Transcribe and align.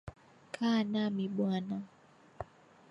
Kaa 0.53 0.79
nami 0.91 1.25
bwana 1.35 1.77